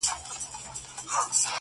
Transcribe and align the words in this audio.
ماهېره 0.07 1.29
که, 1.39 1.47